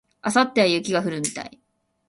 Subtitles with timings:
[0.23, 1.61] 明後日は雪が降るみたい